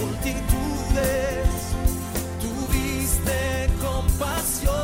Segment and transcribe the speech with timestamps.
[0.00, 1.48] multitudes,
[2.40, 4.74] tuviste compasión,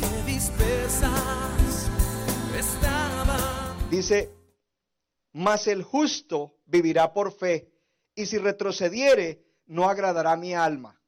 [0.00, 1.38] porque.
[3.90, 4.30] Dice,
[5.32, 7.72] mas el justo vivirá por fe,
[8.14, 11.00] y si retrocediere, no agradará mi alma.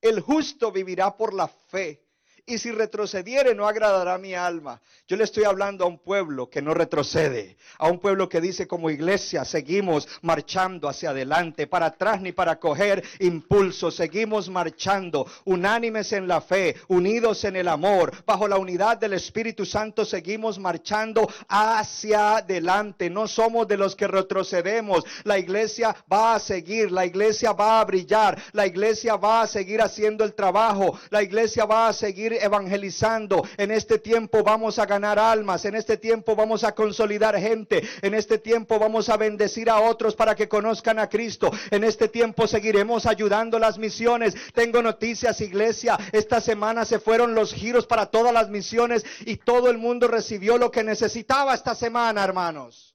[0.00, 2.03] El justo vivirá por la fe,
[2.46, 4.80] y si retrocediere no agradará mi alma.
[5.08, 8.66] Yo le estoy hablando a un pueblo que no retrocede, a un pueblo que dice
[8.66, 16.12] como iglesia seguimos marchando hacia adelante, para atrás ni para coger impulso, seguimos marchando unánimes
[16.12, 21.28] en la fe, unidos en el amor, bajo la unidad del Espíritu Santo seguimos marchando
[21.48, 27.52] hacia adelante, no somos de los que retrocedemos, la iglesia va a seguir, la iglesia
[27.52, 31.92] va a brillar, la iglesia va a seguir haciendo el trabajo, la iglesia va a
[31.92, 33.46] seguir evangelizando.
[33.56, 38.14] En este tiempo vamos a ganar almas, en este tiempo vamos a consolidar gente, en
[38.14, 41.50] este tiempo vamos a bendecir a otros para que conozcan a Cristo.
[41.70, 44.34] En este tiempo seguiremos ayudando las misiones.
[44.52, 45.98] Tengo noticias, iglesia.
[46.12, 50.58] Esta semana se fueron los giros para todas las misiones y todo el mundo recibió
[50.58, 52.94] lo que necesitaba esta semana, hermanos.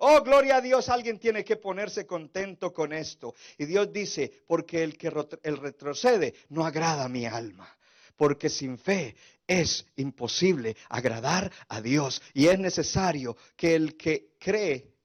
[0.00, 3.34] Oh, gloria a Dios, alguien tiene que ponerse contento con esto.
[3.58, 7.77] Y Dios dice, porque el que el retrocede no agrada mi alma
[8.18, 9.16] porque sin fe
[9.46, 12.20] es imposible agradar a Dios.
[12.34, 14.98] Y es necesario que el que cree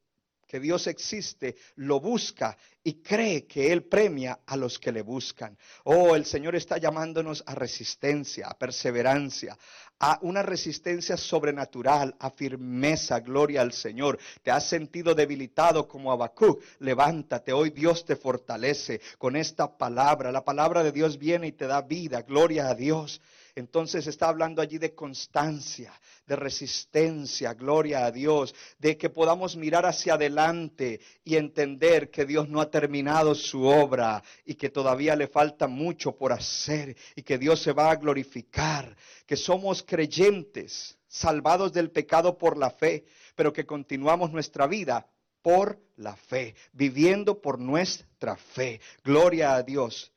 [0.53, 5.57] que Dios existe, lo busca y cree que Él premia a los que le buscan.
[5.85, 9.57] Oh, el Señor está llamándonos a resistencia, a perseverancia,
[9.99, 14.19] a una resistencia sobrenatural, a firmeza, gloria al Señor.
[14.41, 20.31] Te has sentido debilitado como Habacuc, levántate, hoy Dios te fortalece con esta palabra.
[20.31, 23.21] La palabra de Dios viene y te da vida, gloria a Dios.
[23.55, 25.93] Entonces está hablando allí de constancia,
[26.25, 32.49] de resistencia, gloria a Dios, de que podamos mirar hacia adelante y entender que Dios
[32.49, 37.37] no ha terminado su obra y que todavía le falta mucho por hacer y que
[37.37, 38.97] Dios se va a glorificar,
[39.27, 45.07] que somos creyentes, salvados del pecado por la fe, pero que continuamos nuestra vida
[45.43, 48.81] por la fe, viviendo por nuestra fe.
[49.03, 50.11] Gloria a Dios.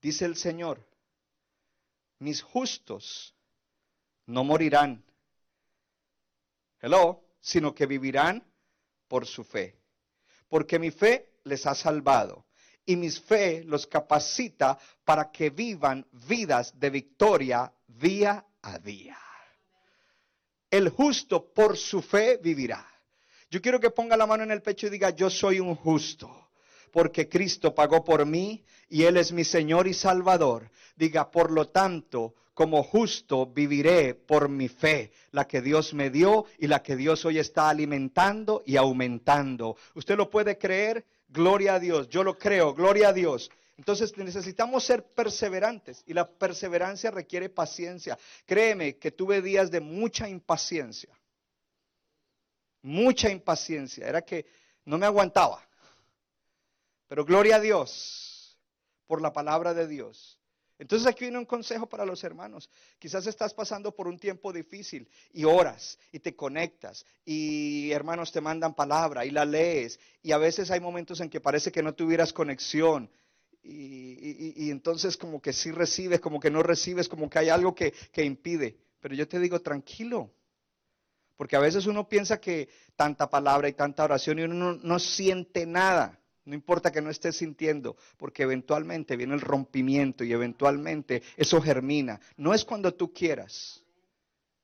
[0.00, 0.80] Dice el Señor,
[2.22, 3.34] mis justos
[4.26, 5.04] no morirán.
[6.80, 8.42] Hello, sino que vivirán
[9.08, 9.76] por su fe.
[10.48, 12.46] Porque mi fe les ha salvado
[12.86, 19.18] y mi fe los capacita para que vivan vidas de victoria día a día.
[20.70, 22.86] El justo por su fe vivirá.
[23.50, 26.41] Yo quiero que ponga la mano en el pecho y diga, yo soy un justo
[26.92, 30.70] porque Cristo pagó por mí y Él es mi Señor y Salvador.
[30.94, 36.44] Diga, por lo tanto, como justo viviré por mi fe, la que Dios me dio
[36.58, 39.76] y la que Dios hoy está alimentando y aumentando.
[39.94, 41.04] ¿Usted lo puede creer?
[41.28, 43.50] Gloria a Dios, yo lo creo, gloria a Dios.
[43.78, 48.18] Entonces necesitamos ser perseverantes y la perseverancia requiere paciencia.
[48.44, 51.08] Créeme que tuve días de mucha impaciencia,
[52.82, 54.44] mucha impaciencia, era que
[54.84, 55.66] no me aguantaba.
[57.12, 58.58] Pero gloria a Dios
[59.06, 60.38] por la palabra de Dios.
[60.78, 62.70] Entonces aquí viene un consejo para los hermanos.
[62.98, 68.40] Quizás estás pasando por un tiempo difícil y oras y te conectas y hermanos te
[68.40, 71.92] mandan palabra y la lees y a veces hay momentos en que parece que no
[71.92, 73.10] tuvieras conexión
[73.62, 77.92] y, entonces como que sí recibes, como que no recibes, como que hay algo que,
[78.10, 78.78] que impide.
[79.00, 80.32] Pero yo te digo, tranquilo,
[81.36, 84.98] porque a veces uno piensa que tanta palabra y tanta oración y uno no, no
[84.98, 86.18] siente nada.
[86.44, 92.20] No importa que no estés sintiendo, porque eventualmente viene el rompimiento y eventualmente eso germina.
[92.36, 93.82] No es cuando tú quieras.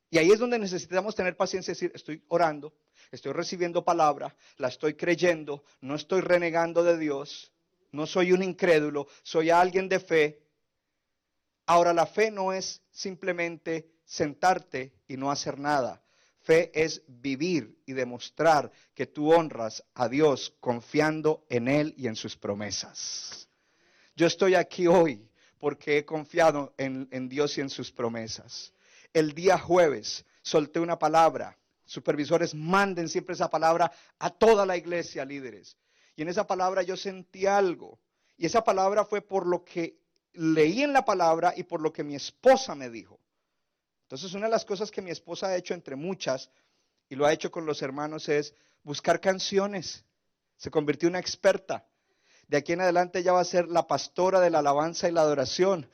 [0.09, 2.73] Y ahí es donde necesitamos tener paciencia y decir, estoy orando,
[3.11, 7.51] estoy recibiendo palabra, la estoy creyendo, no estoy renegando de Dios,
[7.91, 10.43] no soy un incrédulo, soy alguien de fe.
[11.65, 16.01] Ahora la fe no es simplemente sentarte y no hacer nada.
[16.41, 22.15] Fe es vivir y demostrar que tú honras a Dios confiando en Él y en
[22.15, 23.49] sus promesas.
[24.15, 28.73] Yo estoy aquí hoy porque he confiado en, Dios y en sus promesas.
[29.13, 31.57] El día jueves solté una palabra.
[31.85, 35.77] Supervisores, manden siempre esa palabra a toda la iglesia, líderes.
[36.15, 37.99] Y en esa palabra yo sentí algo.
[38.37, 39.99] Y esa palabra fue por lo que
[40.33, 43.18] leí en la palabra y por lo que mi esposa me dijo.
[44.09, 46.49] Entonces una de las cosas que mi esposa ha hecho entre muchas,
[47.09, 50.03] y lo ha hecho con los hermanos, es buscar canciones.
[50.57, 51.85] Se convirtió en una experta.
[52.47, 55.21] De aquí en adelante ella va a ser la pastora de la alabanza y la
[55.21, 55.87] adoración.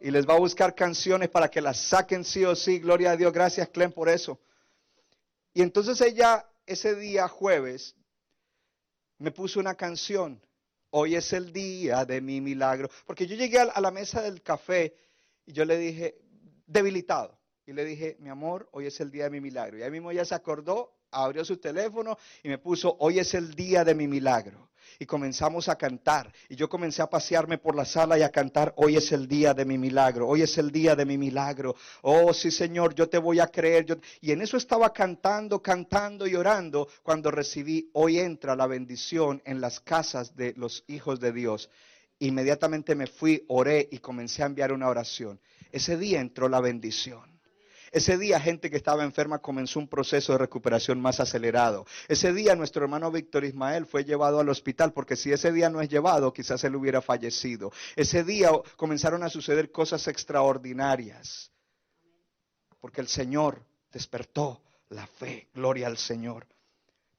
[0.00, 2.78] Y les va a buscar canciones para que las saquen sí o sí.
[2.78, 3.32] Gloria a Dios.
[3.32, 4.38] Gracias, Clem, por eso.
[5.52, 7.96] Y entonces ella, ese día jueves,
[9.18, 10.40] me puso una canción.
[10.90, 12.88] Hoy es el día de mi milagro.
[13.04, 14.94] Porque yo llegué a la mesa del café
[15.44, 16.16] y yo le dije,
[16.64, 17.36] debilitado.
[17.66, 19.76] Y le dije, mi amor, hoy es el día de mi milagro.
[19.76, 23.54] Y ahí mismo ella se acordó, abrió su teléfono y me puso, hoy es el
[23.54, 26.32] día de mi milagro y comenzamos a cantar.
[26.48, 29.52] Y yo comencé a pasearme por la sala y a cantar, hoy es el día
[29.52, 31.74] de mi milagro, hoy es el día de mi milagro.
[32.02, 33.98] Oh, sí Señor, yo te voy a creer.
[34.20, 39.60] Y en eso estaba cantando, cantando y orando cuando recibí, hoy entra la bendición en
[39.60, 41.68] las casas de los hijos de Dios.
[42.18, 45.40] Inmediatamente me fui, oré y comencé a enviar una oración.
[45.70, 47.35] Ese día entró la bendición.
[47.96, 51.86] Ese día gente que estaba enferma comenzó un proceso de recuperación más acelerado.
[52.08, 55.80] Ese día nuestro hermano Víctor Ismael fue llevado al hospital porque si ese día no
[55.80, 57.72] es llevado quizás él hubiera fallecido.
[57.96, 61.50] Ese día comenzaron a suceder cosas extraordinarias
[62.82, 64.60] porque el Señor despertó
[64.90, 65.48] la fe.
[65.54, 66.46] Gloria al Señor.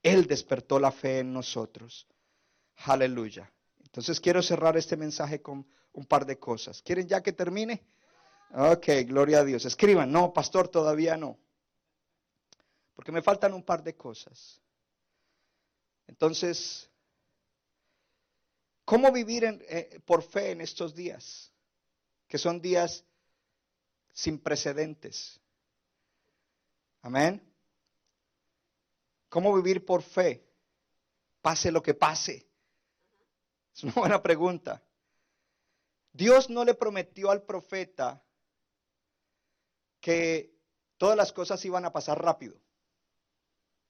[0.04, 2.06] Él despertó la fe en nosotros.
[2.86, 3.52] Aleluya.
[3.84, 6.84] Entonces quiero cerrar este mensaje con un par de cosas.
[6.84, 7.82] ¿Quieren ya que termine?
[8.52, 9.66] Ok, gloria a Dios.
[9.66, 11.38] Escriban, no, pastor, todavía no.
[12.96, 14.62] Porque me faltan un par de cosas.
[16.08, 16.90] Entonces,
[18.86, 21.52] ¿cómo vivir eh, por fe en estos días?
[22.28, 23.04] Que son días
[24.14, 25.40] sin precedentes.
[27.02, 27.42] Amén.
[29.30, 30.44] ¿Cómo vivir por fe?
[31.42, 32.48] Pase lo que pase.
[33.76, 34.82] Es una buena pregunta.
[36.12, 38.24] Dios no le prometió al profeta
[40.08, 40.56] que
[40.96, 42.56] todas las cosas iban a pasar rápido.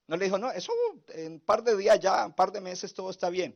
[0.08, 0.74] No le dijo, no, eso
[1.10, 3.56] en un par de días ya, un par de meses todo está bien.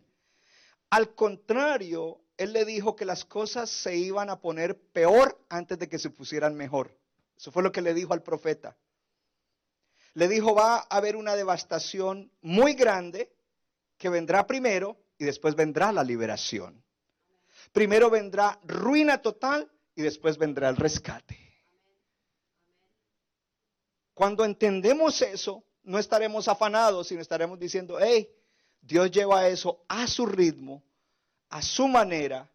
[0.91, 5.89] Al contrario, él le dijo que las cosas se iban a poner peor antes de
[5.89, 6.95] que se pusieran mejor.
[7.35, 8.77] Eso fue lo que le dijo al profeta.
[10.13, 13.33] Le dijo, va a haber una devastación muy grande
[13.97, 16.83] que vendrá primero y después vendrá la liberación.
[17.71, 21.40] Primero vendrá ruina total y después vendrá el rescate.
[24.21, 28.29] Cuando entendemos eso, no estaremos afanados, sino estaremos diciendo, hey,
[28.79, 30.83] Dios lleva eso a su ritmo,
[31.49, 32.47] a su manera,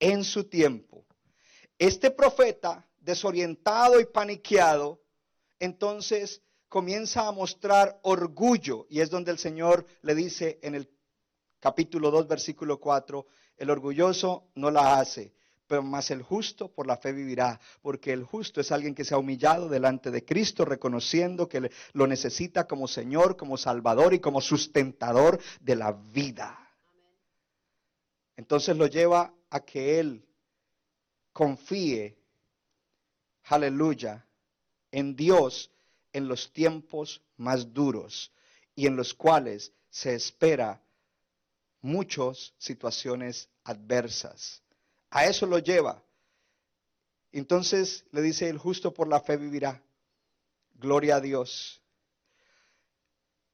[0.00, 1.04] en su tiempo.
[1.78, 5.02] Este profeta, desorientado y paniqueado,
[5.58, 10.88] entonces comienza a mostrar orgullo y es donde el Señor le dice en el
[11.60, 13.26] capítulo 2, versículo 4,
[13.58, 15.34] el orgulloso no la hace,
[15.80, 19.18] más el justo por la fe vivirá, porque el justo es alguien que se ha
[19.18, 25.40] humillado delante de Cristo, reconociendo que lo necesita como Señor, como Salvador y como sustentador
[25.60, 26.58] de la vida.
[28.36, 30.26] Entonces lo lleva a que Él
[31.32, 32.18] confíe,
[33.44, 34.26] aleluya,
[34.90, 35.70] en Dios
[36.12, 38.30] en los tiempos más duros
[38.74, 40.82] y en los cuales se espera
[41.80, 44.62] muchas situaciones adversas.
[45.12, 46.02] A eso lo lleva.
[47.32, 49.82] Entonces le dice, el justo por la fe vivirá.
[50.74, 51.82] Gloria a Dios.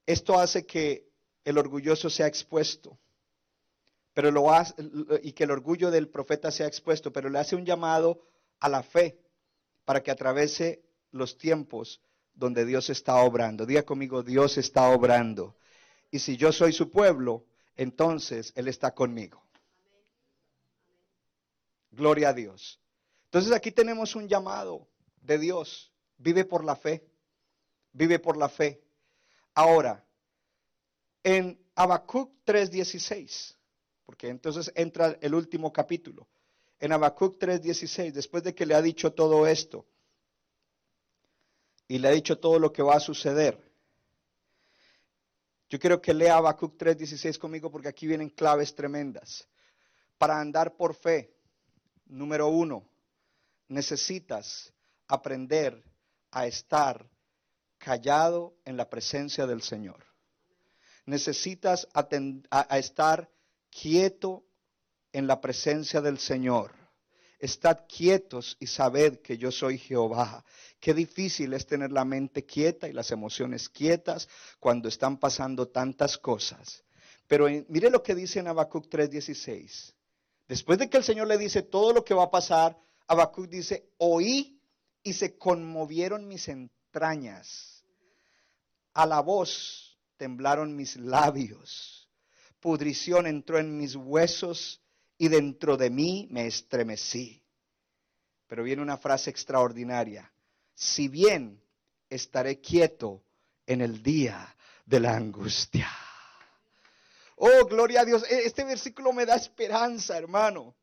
[0.07, 1.09] Esto hace que
[1.45, 2.97] el orgulloso sea expuesto,
[4.15, 4.75] pero lo hace,
[5.23, 8.23] y que el orgullo del profeta sea expuesto, pero le hace un llamado
[8.61, 9.19] a la fe
[9.85, 12.01] para que atravese los tiempos
[12.35, 13.67] donde Dios está obrando.
[13.67, 15.57] Diga conmigo, Dios está obrando.
[16.11, 17.47] Y si yo soy su pueblo,
[17.77, 19.48] entonces Él está conmigo.
[21.99, 22.81] Gloria a Dios.
[23.25, 24.87] Entonces aquí tenemos un llamado
[25.21, 25.93] de Dios.
[26.17, 27.05] Vive por la fe.
[27.93, 28.81] Vive por la fe.
[29.53, 30.07] Ahora,
[31.25, 33.57] en Habacuc 3:16,
[34.07, 36.29] porque entonces entra el último capítulo.
[36.79, 39.85] En Habacuc 3:16, después de que le ha dicho todo esto
[41.89, 43.61] y le ha dicho todo lo que va a suceder,
[45.69, 49.49] yo quiero que lea Habacuc 3:16 conmigo porque aquí vienen claves tremendas.
[50.17, 51.38] Para andar por fe,
[52.09, 52.89] Número uno,
[53.69, 54.73] necesitas
[55.07, 55.83] aprender
[56.31, 57.09] a estar
[57.79, 60.05] callado en la presencia del Señor.
[61.07, 63.31] Necesitas a, estar
[63.71, 64.45] quieto
[65.13, 66.73] en la presencia del Señor.
[67.39, 70.45] Estad quietos y sabed que yo soy Jehová.
[70.81, 76.19] Qué difícil es tener la mente quieta y las emociones quietas cuando están pasando tantas
[76.19, 76.85] cosas.
[77.27, 79.95] Pero en- mire lo que dice en Habacuc 3:16.
[80.49, 82.77] Después de que el Señor le dice todo lo que va a pasar,
[83.07, 84.59] Habacuc dice, oí
[85.03, 87.85] y se conmovieron mis entrañas.
[88.95, 92.09] A la voz temblaron mis labios.
[92.61, 94.83] Pudrición entró en mis huesos
[95.19, 97.43] y dentro de mí me estremecí.
[98.47, 100.33] Pero viene una frase extraordinaria.
[100.75, 101.63] Si bien
[102.09, 103.23] estaré quieto
[103.67, 105.89] en el día de la angustia.
[107.41, 108.25] Oh, gloria a Dios.
[108.31, 110.75] E- Este versículo me da esperanza, hermano.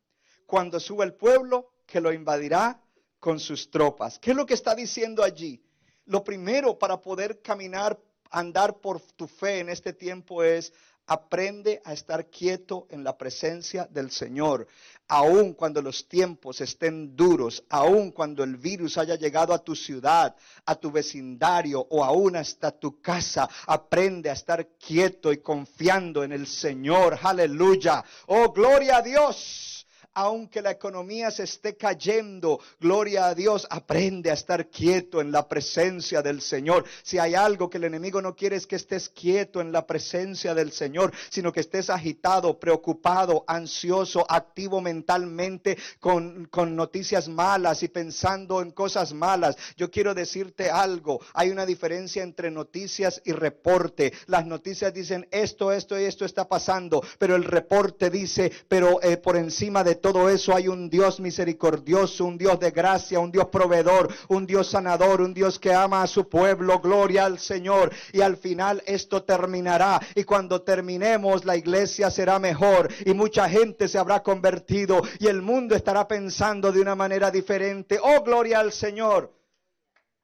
[0.46, 2.80] Cuando suba el pueblo, que lo invadirá
[3.20, 4.18] con sus tropas.
[4.18, 5.62] ¿Qué es lo que está diciendo allí?
[6.04, 7.98] Lo primero para poder caminar,
[8.30, 10.72] andar por tu fe en este tiempo es
[11.06, 14.66] aprende a estar quieto en la presencia del Señor.
[15.08, 20.34] Aun cuando los tiempos estén duros, aun cuando el virus haya llegado a tu ciudad,
[20.64, 26.32] a tu vecindario o aún hasta tu casa, aprende a estar quieto y confiando en
[26.32, 27.18] el Señor.
[27.22, 28.04] Aleluya.
[28.26, 29.85] Oh, gloria a Dios
[30.16, 35.46] aunque la economía se esté cayendo, gloria a Dios, aprende a estar quieto en la
[35.46, 36.86] presencia del Señor.
[37.02, 40.54] Si hay algo que el enemigo no quiere es que estés quieto en la presencia
[40.54, 47.88] del Señor, sino que estés agitado, preocupado, ansioso, activo mentalmente con, con noticias malas y
[47.88, 49.54] pensando en cosas malas.
[49.76, 54.14] Yo quiero decirte algo, hay una diferencia entre noticias y reporte.
[54.28, 59.18] Las noticias dicen esto, esto y esto está pasando, pero el reporte dice, pero eh,
[59.18, 63.48] por encima de todo eso hay un Dios misericordioso, un Dios de gracia, un Dios
[63.48, 66.80] proveedor, un Dios sanador, un Dios que ama a su pueblo.
[66.80, 67.92] Gloria al Señor.
[68.12, 70.00] Y al final esto terminará.
[70.14, 75.42] Y cuando terminemos, la iglesia será mejor y mucha gente se habrá convertido y el
[75.42, 77.98] mundo estará pensando de una manera diferente.
[78.02, 79.32] Oh, gloria al Señor.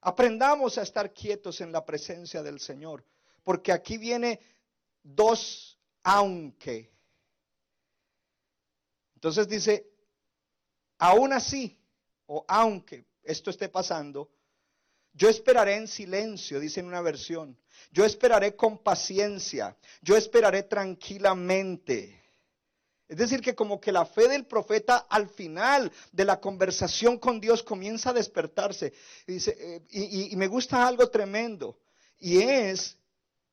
[0.01, 3.05] Aprendamos a estar quietos en la presencia del Señor,
[3.45, 4.41] porque aquí viene
[5.03, 6.92] dos aunque.
[9.23, 9.87] Entonces dice,
[10.99, 11.79] aún así,
[12.27, 14.33] o aunque esto esté pasando,
[15.13, 17.57] yo esperaré en silencio, dice en una versión.
[17.93, 22.21] Yo esperaré con paciencia, yo esperaré tranquilamente.
[23.07, 27.39] Es decir, que como que la fe del profeta al final de la conversación con
[27.39, 28.93] Dios comienza a despertarse.
[29.29, 31.79] Y, dice, eh, y- me gusta algo tremendo.
[32.19, 32.99] Y es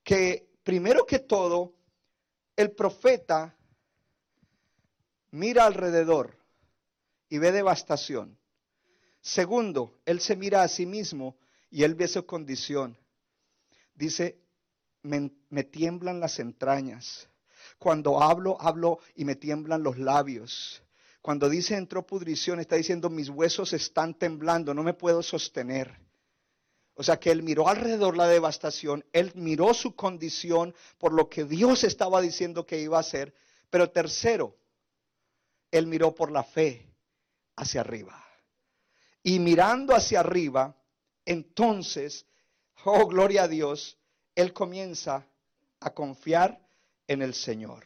[0.03, 1.75] que, primero que todo,
[2.55, 3.55] el profeta
[5.31, 6.37] mira alrededor
[7.29, 8.37] y ve devastación.
[9.21, 11.37] Segundo, él se mira a sí mismo
[11.69, 12.97] y él ve su condición.
[13.93, 14.39] Dice,
[15.03, 17.27] me, tiemblan las entrañas.
[17.77, 20.81] Cuando hablo, hablo y me tiemblan los labios.
[21.21, 25.99] Cuando dice entró pudrición, está diciendo mis huesos están temblando, no me puedo sostener.
[26.93, 31.45] O sea que él miró alrededor la devastación, él miró su condición por lo que
[31.45, 33.33] Dios estaba diciendo que iba a hacer.
[33.69, 34.57] Pero tercero,
[35.71, 36.87] él miró por la fe
[37.55, 38.25] hacia arriba.
[39.23, 40.75] Y mirando hacia arriba,
[41.25, 42.25] entonces,
[42.85, 43.97] oh gloria a Dios,
[44.35, 45.27] él comienza
[45.79, 46.59] a confiar
[47.07, 47.85] en el Señor.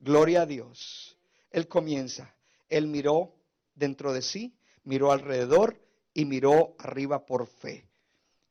[0.00, 1.16] Gloria a Dios.
[1.50, 2.34] Él comienza,
[2.68, 3.34] él miró
[3.74, 5.80] dentro de sí, miró alrededor
[6.12, 7.88] y miró arriba por fe.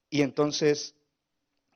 [0.09, 0.95] Y entonces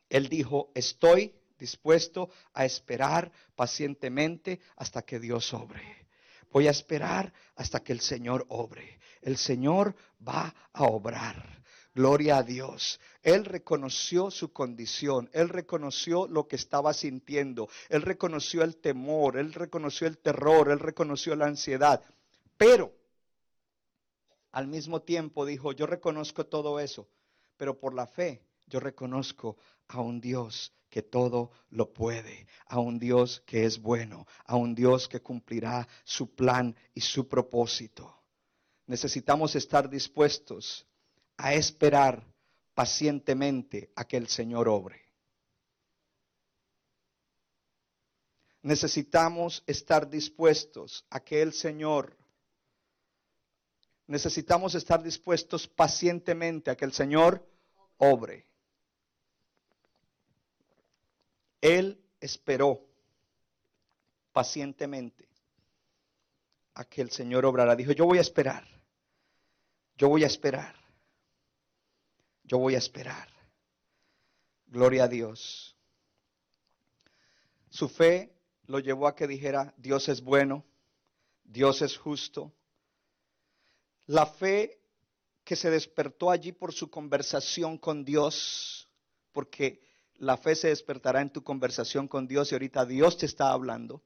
[0.10, 6.00] él dijo, estoy dispuesto a esperar pacientemente hasta que Dios obre.
[6.51, 9.00] Voy a esperar hasta que el Señor obre.
[9.22, 9.96] El Señor
[10.27, 11.62] va a obrar.
[11.93, 13.00] Gloria a Dios.
[13.22, 19.53] Él reconoció su condición, él reconoció lo que estaba sintiendo, él reconoció el temor, él
[19.53, 22.01] reconoció el terror, él reconoció la ansiedad.
[22.58, 22.93] Pero
[24.51, 27.10] al mismo tiempo dijo, yo reconozco todo eso,
[27.58, 28.41] pero por la fe
[28.72, 29.58] yo reconozco
[29.90, 34.74] a un Dios que todo lo puede, a un Dios que es bueno, a un
[34.74, 38.18] Dios que cumplirá su plan y su propósito.
[38.88, 40.88] Necesitamos estar dispuestos
[41.38, 42.25] a esperar
[42.74, 45.01] pacientemente a que el Señor obre.
[48.63, 52.16] Necesitamos estar dispuestos a que el Señor,
[54.08, 57.46] necesitamos estar dispuestos pacientemente a que el Señor
[57.98, 58.50] obre.
[61.62, 62.82] Él esperó
[64.34, 65.30] pacientemente
[66.74, 67.75] a que el Señor obrara.
[67.75, 68.68] Dijo, yo voy a esperar,
[69.96, 70.75] yo voy a esperar,
[72.44, 73.30] yo voy a esperar.
[74.68, 75.75] Gloria a Dios.
[77.70, 78.34] Su fe
[78.68, 80.65] lo llevó a que dijera, Dios es bueno,
[81.44, 82.53] Dios es justo.
[84.08, 84.80] La fe
[85.44, 88.89] que se despertó allí por su conversación con Dios,
[89.32, 89.82] porque
[90.22, 94.04] la fe se despertará en tu conversación con Dios y ahorita Dios te está hablando.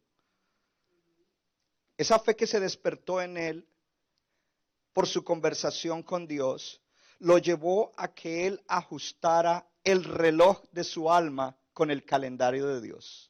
[1.98, 3.68] Esa fe que se despertó en él
[4.94, 6.82] por su conversación con Dios
[7.20, 12.80] lo llevó a que él ajustara el reloj de su alma con el calendario de
[12.80, 13.30] Dios.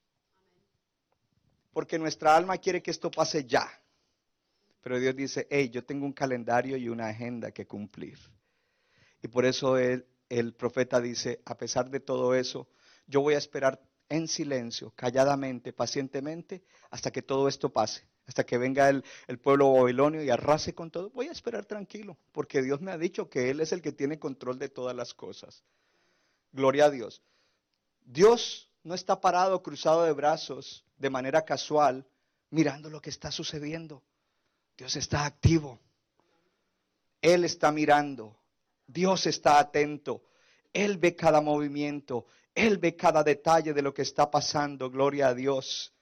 [1.73, 3.67] Porque nuestra alma quiere que esto pase ya.
[4.81, 8.19] Pero Dios dice, hey, yo tengo un calendario y una agenda que cumplir.
[9.23, 12.67] Y por eso el, el profeta dice, a pesar de todo eso,
[13.07, 18.57] yo voy a esperar en silencio, calladamente, pacientemente, hasta que todo esto pase, hasta que
[18.57, 19.03] venga el,
[19.41, 21.09] pueblo babilonio y arrase con todo.
[21.11, 24.19] Voy a esperar tranquilo, porque Dios me ha dicho que Él es el que tiene
[24.19, 25.63] control de todas las cosas.
[26.51, 27.21] Gloria a Dios.
[28.03, 32.05] Dios no está parado, cruzado de brazos, de manera casual,
[32.51, 34.03] mirando lo que está sucediendo.
[34.77, 35.79] Dios está activo.
[37.21, 38.37] Él está mirando.
[38.87, 40.23] Dios está atento.
[40.73, 42.27] Él ve cada movimiento.
[42.53, 44.89] Él ve cada detalle de lo que está pasando.
[44.89, 45.93] Gloria a Dios.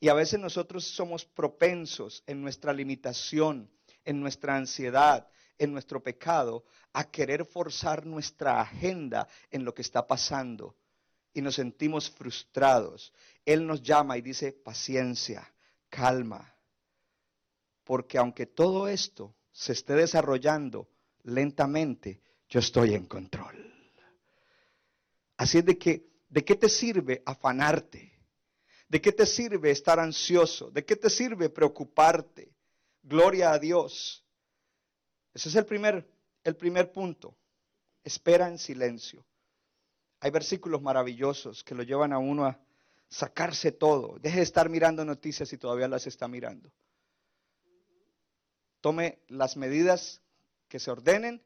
[0.00, 3.70] Y a veces nosotros somos propensos en nuestra limitación,
[4.04, 10.06] en nuestra ansiedad, en nuestro pecado, a querer forzar nuestra agenda en lo que está
[10.06, 10.76] pasando.
[11.32, 13.12] Y nos sentimos frustrados.
[13.44, 15.54] Él nos llama y dice, paciencia,
[15.88, 16.52] calma,
[17.84, 20.88] porque aunque todo esto se esté desarrollando
[21.24, 23.72] lentamente, yo estoy en control.
[25.36, 28.12] Así es de que, ¿de qué te sirve afanarte?
[28.88, 30.70] ¿De qué te sirve estar ansioso?
[30.70, 32.54] ¿De qué te sirve preocuparte?
[33.02, 34.24] Gloria a Dios.
[35.32, 36.06] Ese es el primer,
[36.44, 37.36] el primer punto.
[38.04, 39.24] Espera en silencio.
[40.20, 42.60] Hay versículos maravillosos que lo llevan a uno a
[43.08, 44.18] sacarse todo.
[44.18, 46.70] Deje de estar mirando noticias y todavía las está mirando
[48.82, 50.20] tome las medidas
[50.72, 51.44] que se ordenen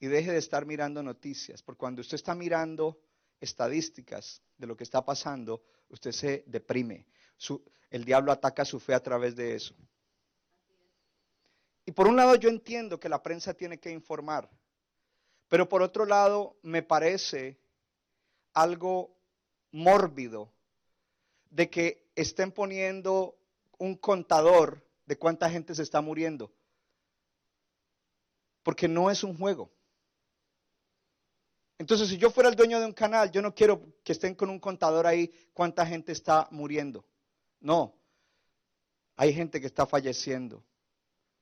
[0.00, 3.00] y deje de estar mirando noticias, porque cuando usted está mirando
[3.40, 7.06] estadísticas de lo que está pasando, usted se deprime.
[7.90, 9.76] el diablo ataca su fe a través de eso.
[11.86, 14.50] Y por un lado yo entiendo que la prensa tiene que informar,
[15.46, 17.56] pero por otro lado me parece
[18.52, 19.16] algo
[19.70, 20.52] mórbido
[21.50, 23.38] de que estén poniendo
[23.78, 26.52] un contador de cuánta gente se está muriendo.
[28.70, 29.68] Porque no es un juego.
[31.76, 34.48] Entonces, si yo fuera el dueño de un canal, yo no quiero que estén con
[34.48, 37.04] un contador ahí cuánta gente está muriendo.
[37.58, 37.98] No,
[39.16, 40.64] hay gente que está falleciendo.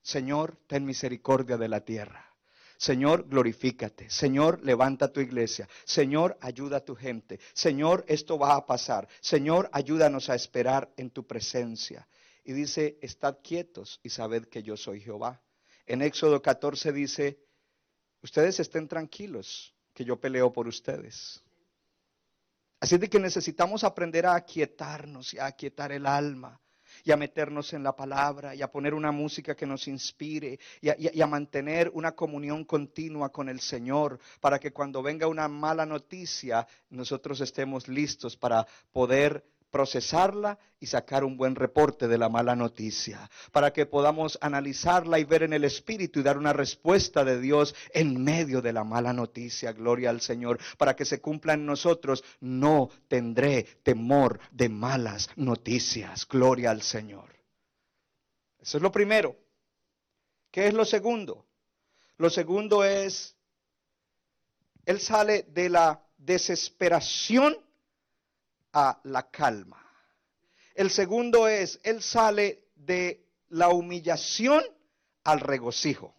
[0.01, 2.35] Señor, ten misericordia de la tierra.
[2.79, 4.09] Señor, glorifícate.
[4.09, 5.69] Señor, levanta tu iglesia.
[5.85, 7.39] Señor, ayuda a tu gente.
[7.53, 9.07] Señor, esto va a pasar.
[9.21, 12.07] Señor, ayúdanos a esperar en tu presencia.
[12.43, 15.43] Y dice, estad quietos y sabed que yo soy Jehová.
[15.89, 17.39] En Éxodo 14 dice,
[18.21, 21.41] ustedes estén tranquilos, que yo peleo por ustedes.
[22.79, 26.61] Así de que necesitamos aprender a aquietarnos y a aquietar el alma
[27.03, 30.89] y a meternos en la palabra y a poner una música que nos inspire y
[30.89, 35.47] a, y a, mantener una comunión continua con el Señor para que cuando venga una
[35.47, 42.29] mala noticia nosotros estemos listos para poder procesarla y sacar un buen reporte de la
[42.29, 47.23] mala noticia, para que podamos analizarla y ver en el Espíritu y dar una respuesta
[47.23, 49.73] de Dios en medio de la mala noticia.
[49.73, 56.27] Gloria al Señor, para que se cumpla en nosotros, no tendré temor de malas noticias.
[56.27, 57.35] Gloria al Señor.
[58.59, 59.35] Eso es lo primero.
[60.51, 61.45] ¿Qué es lo segundo?
[62.17, 63.35] Lo segundo es,
[64.85, 67.57] Él sale de la desesperación
[68.73, 69.85] a la calma.
[70.75, 74.63] El segundo es, Él sale de la humillación
[75.23, 76.15] al regocijo.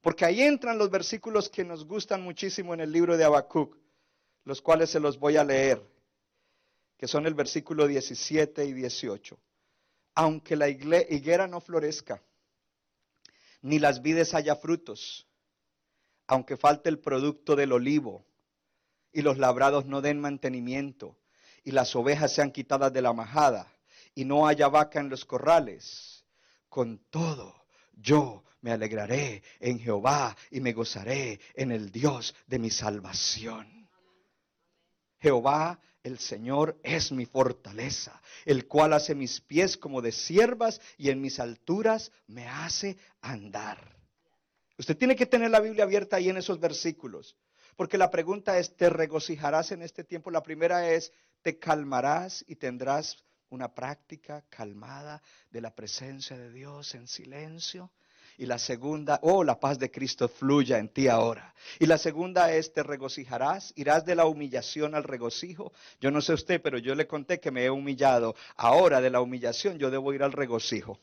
[0.00, 3.76] Porque ahí entran los versículos que nos gustan muchísimo en el libro de Habacuc,
[4.44, 5.82] los cuales se los voy a leer,
[6.96, 9.38] que son el versículo 17 y 18.
[10.14, 12.22] Aunque la higuera no florezca,
[13.62, 15.26] ni las vides haya frutos,
[16.26, 18.24] aunque falte el producto del olivo,
[19.12, 21.16] y los labrados no den mantenimiento,
[21.64, 23.72] y las ovejas sean quitadas de la majada,
[24.14, 26.24] y no haya vaca en los corrales.
[26.68, 32.70] Con todo, yo me alegraré en Jehová y me gozaré en el Dios de mi
[32.70, 33.88] salvación.
[35.18, 41.10] Jehová el Señor es mi fortaleza, el cual hace mis pies como de siervas y
[41.10, 43.96] en mis alturas me hace andar.
[44.78, 47.36] Usted tiene que tener la Biblia abierta ahí en esos versículos.
[47.80, 50.30] Porque la pregunta es, ¿te regocijarás en este tiempo?
[50.30, 56.94] La primera es, ¿te calmarás y tendrás una práctica calmada de la presencia de Dios
[56.94, 57.90] en silencio?
[58.36, 61.54] Y la segunda, oh, la paz de Cristo fluya en ti ahora.
[61.78, 65.72] Y la segunda es, te regocijarás, irás de la humillación al regocijo.
[66.02, 68.34] Yo no sé usted, pero yo le conté que me he humillado.
[68.56, 71.00] Ahora de la humillación yo debo ir al regocijo.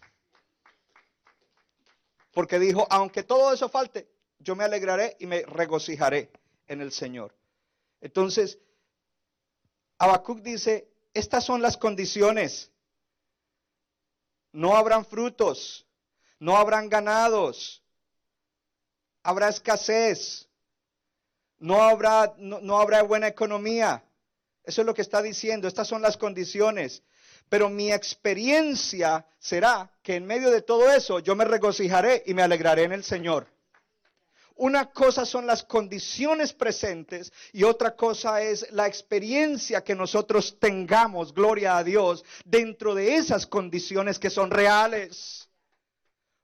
[2.34, 6.30] Porque dijo, aunque todo eso falte, yo me alegraré y me regocijaré
[6.68, 7.36] en el Señor.
[8.02, 8.60] Entonces,
[9.98, 12.72] Habacuc dice, estas son las condiciones.
[14.52, 15.86] No habrán frutos,
[16.40, 17.84] no habrán ganados,
[19.24, 20.48] habrá escasez,
[21.60, 24.04] no habrá, no, habrá buena economía.
[24.64, 27.04] Eso es lo que está diciendo, estas son las condiciones.
[27.50, 32.44] Pero mi experiencia será que en medio de todo eso yo me regocijaré y me
[32.44, 33.48] alegraré en el Señor.
[34.58, 41.32] Una cosa son las condiciones presentes y otra cosa es la experiencia que nosotros tengamos,
[41.32, 45.48] gloria a Dios, dentro de esas condiciones que son reales.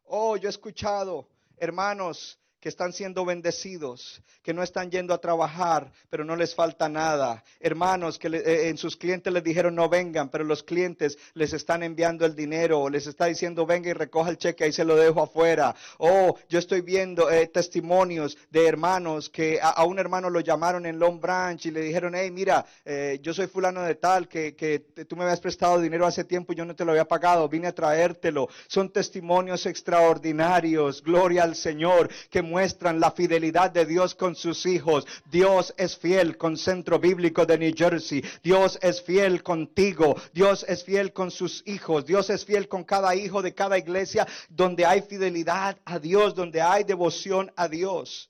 [0.04, 5.92] Oh, yo he escuchado, hermanos, que están siendo bendecidos, que no están yendo a trabajar,
[6.10, 7.44] pero no les falta nada.
[7.60, 11.84] Hermanos que eh, en sus clientes les dijeron no vengan, pero los clientes les están
[11.84, 15.22] enviando el dinero, les está diciendo venga y recoja el cheque, ahí se lo dejo
[15.22, 15.76] afuera.
[15.98, 20.98] Oh, yo estoy viendo eh, testimonios de hermanos que a, un hermano lo llamaron en
[20.98, 24.80] Long Branch y le dijeron, hey, mira, eh, yo soy fulano de tal, que, que
[25.06, 27.68] tú me habías prestado dinero hace tiempo y yo no te lo había pagado, vine
[27.68, 28.48] a traértelo.
[28.68, 35.08] Son testimonios extraordinarios, gloria al Señor, que muestran la fidelidad de Dios con sus hijos.
[35.32, 38.24] Dios es fiel con Centro Bíblico de New Jersey.
[38.44, 40.16] Dios es fiel contigo.
[40.34, 42.06] Dios es fiel con sus hijos.
[42.06, 46.62] Dios es fiel con cada hijo de cada iglesia donde hay fidelidad a Dios, donde
[46.62, 48.30] hay devoción a Dios.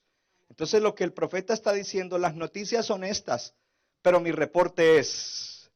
[0.49, 3.53] Entonces lo que el profeta está diciendo, las noticias son estas,
[4.01, 5.69] pero mi reporte es,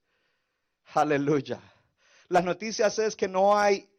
[0.93, 1.59] aleluya.
[2.29, 3.89] Las noticias es que no hay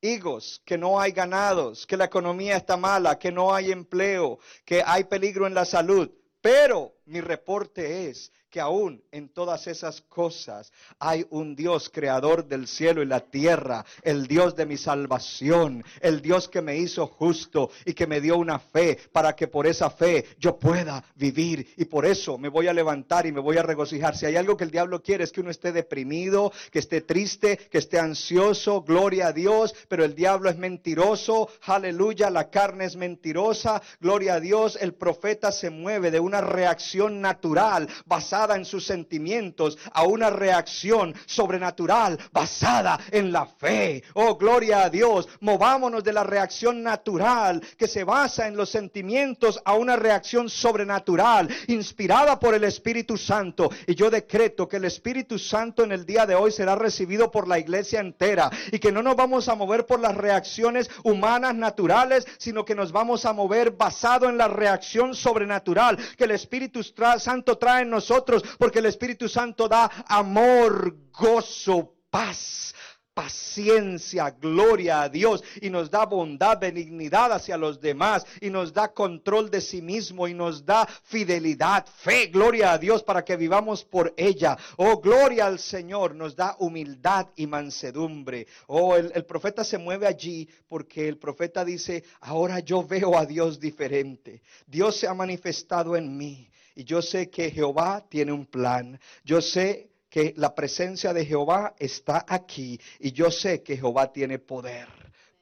[0.00, 4.82] higos, que no hay ganados, que la economía está mala, que no hay empleo, que
[4.84, 6.10] hay peligro en la salud.
[6.40, 12.66] Pero mi reporte es que aún en todas esas cosas hay un Dios creador del
[12.66, 17.70] cielo y la tierra, el Dios de mi salvación, el Dios que me hizo justo
[17.84, 21.74] y que me dio una fe para que por esa fe yo pueda vivir.
[21.76, 24.16] Y por eso me voy a levantar y me voy a regocijar.
[24.16, 27.56] Si hay algo que el diablo quiere es que uno esté deprimido, que esté triste,
[27.56, 32.96] que esté ansioso, gloria a Dios, pero el diablo es mentiroso, aleluya, la carne es
[32.96, 38.84] mentirosa, gloria a Dios, el profeta se mueve de una reacción natural basada en sus
[38.84, 44.02] sentimientos a una reacción sobrenatural basada en la fe.
[44.14, 45.28] Oh, gloria a Dios.
[45.40, 51.48] Movámonos de la reacción natural que se basa en los sentimientos a una reacción sobrenatural
[51.68, 53.70] inspirada por el Espíritu Santo.
[53.86, 57.46] Y yo decreto que el Espíritu Santo en el día de hoy será recibido por
[57.46, 62.26] la iglesia entera y que no nos vamos a mover por las reacciones humanas naturales,
[62.38, 66.80] sino que nos vamos a mover basado en la reacción sobrenatural que el Espíritu
[67.18, 72.74] Santo trae en nosotros porque el Espíritu Santo da amor, gozo, paz,
[73.18, 78.94] paciencia, gloria a Dios y nos da bondad, benignidad hacia los demás y nos da
[78.94, 83.84] control de sí mismo y nos da fidelidad, fe, gloria a Dios para que vivamos
[83.84, 84.56] por ella.
[84.76, 88.46] Oh, gloria al Señor, nos da humildad y mansedumbre.
[88.68, 93.58] Oh, el, profeta se mueve allí porque el profeta dice, ahora yo veo a Dios
[93.58, 94.42] diferente.
[94.64, 96.48] Dios se ha manifestado en mí.
[96.78, 99.00] Y yo sé que Jehová tiene un plan.
[99.24, 102.80] Yo sé que la presencia de Jehová está aquí.
[103.00, 104.86] Y yo sé que Jehová tiene poder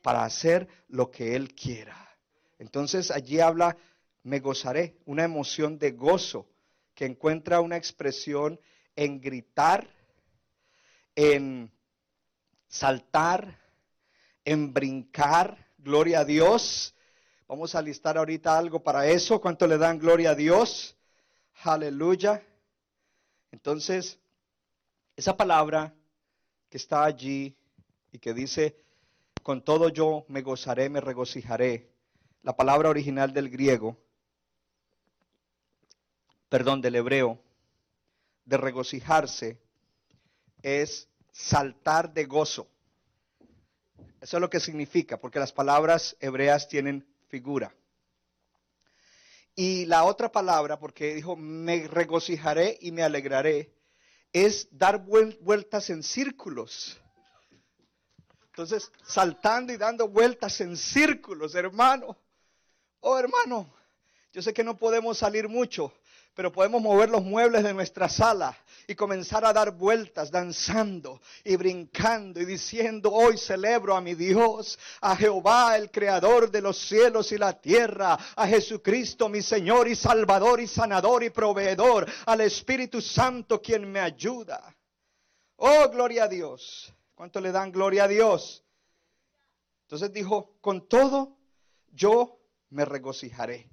[0.00, 2.08] para hacer lo que Él quiera.
[2.58, 3.76] Entonces allí habla,
[4.22, 6.48] me gozaré, una emoción de gozo
[6.94, 8.58] que encuentra una expresión
[8.94, 9.90] en gritar,
[11.14, 11.70] en
[12.66, 13.60] saltar,
[14.42, 16.94] en brincar, gloria a Dios.
[17.46, 19.38] Vamos a listar ahorita algo para eso.
[19.38, 20.95] ¿Cuánto le dan gloria a Dios?
[21.62, 22.42] Aleluya.
[23.50, 24.18] Entonces,
[25.16, 25.94] esa palabra
[26.68, 27.56] que está allí
[28.12, 28.76] y que dice,
[29.42, 31.90] con todo yo me gozaré, me regocijaré,
[32.42, 33.96] la palabra original del griego,
[36.48, 37.40] perdón, del hebreo,
[38.44, 39.58] de regocijarse,
[40.62, 42.68] es saltar de gozo.
[44.20, 47.74] Eso es lo que significa, porque las palabras hebreas tienen figura.
[49.56, 53.72] Y la otra palabra, porque dijo, me regocijaré y me alegraré,
[54.30, 57.00] es dar vueltas en círculos.
[58.48, 62.18] Entonces, saltando y dando vueltas en círculos, hermano.
[63.00, 63.74] Oh, hermano,
[64.32, 65.92] yo sé que no podemos salir mucho,
[66.36, 68.54] pero podemos mover los muebles de nuestra sala
[68.86, 74.78] y comenzar a dar vueltas, danzando y brincando y diciendo, hoy celebro a mi Dios,
[75.00, 79.96] a Jehová, el creador de los cielos y la tierra, a Jesucristo, mi Señor y
[79.96, 84.76] Salvador y sanador y proveedor, al Espíritu Santo quien me ayuda.
[85.56, 86.92] Oh, gloria a Dios.
[87.14, 88.62] ¿Cuánto le dan gloria a Dios?
[89.84, 91.38] Entonces dijo, con todo
[91.92, 93.70] yo me regocijaré.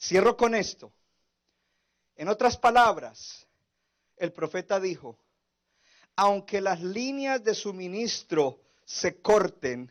[0.00, 0.92] Cierro con esto.
[2.18, 3.46] En otras palabras,
[4.16, 5.16] el profeta dijo,
[6.16, 9.90] aunque las líneas de suministro se corten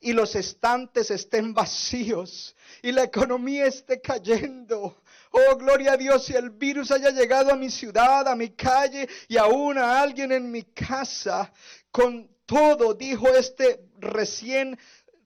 [0.00, 5.00] y los estantes estén vacíos y la economía esté cayendo,
[5.32, 9.08] Oh, gloria a Dios, si el virus haya llegado a mi ciudad, a mi calle
[9.28, 11.52] y aún a alguien en mi casa,
[11.92, 14.76] con todo, dijo este recién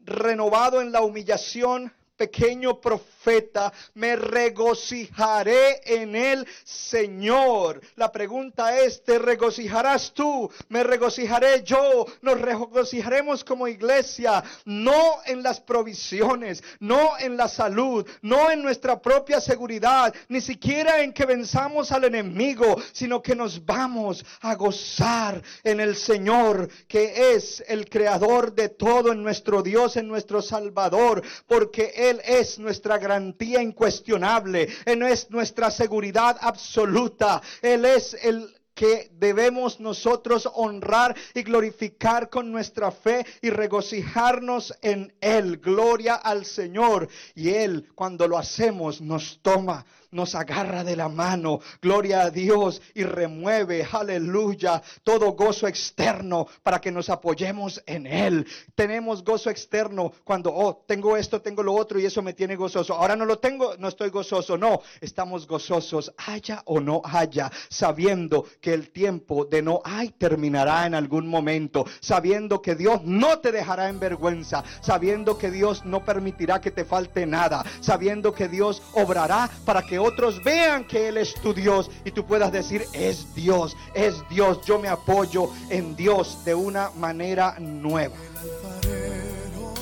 [0.01, 7.81] renovado en la humillación, pequeño profeta, me regocijaré en el Señor.
[7.97, 10.51] La pregunta es, ¿te regocijarás tú?
[10.69, 12.07] ¿Me regocijaré yo?
[12.23, 19.01] Nos regocijaremos como iglesia, no en las provisiones, no en la salud, no en nuestra
[19.01, 25.43] propia seguridad, ni siquiera en que venzamos al enemigo, sino que nos vamos a gozar
[25.63, 31.23] en el Señor, que es el creador de todo, en nuestro Dios, en nuestro Salvador,
[31.47, 39.11] porque Él es nuestra garantía incuestionable, Él es nuestra seguridad absoluta, Él es el que
[39.13, 45.59] debemos nosotros honrar y glorificar con nuestra fe y regocijarnos en Él.
[45.59, 47.09] Gloria al Señor.
[47.35, 52.81] Y Él, cuando lo hacemos, nos toma nos agarra de la mano, gloria a Dios,
[52.95, 58.47] y remueve, aleluya, todo gozo externo para que nos apoyemos en Él.
[58.75, 62.95] Tenemos gozo externo cuando, oh, tengo esto, tengo lo otro y eso me tiene gozoso.
[62.95, 64.57] Ahora no lo tengo, no estoy gozoso.
[64.57, 70.87] No, estamos gozosos, haya o no haya, sabiendo que el tiempo de no hay terminará
[70.87, 76.05] en algún momento, sabiendo que Dios no te dejará en vergüenza, sabiendo que Dios no
[76.05, 81.17] permitirá que te falte nada, sabiendo que Dios obrará para que otros vean que Él
[81.17, 85.97] es tu Dios y tú puedas decir, es Dios, es Dios, yo me apoyo en
[85.97, 88.15] Dios de una manera nueva.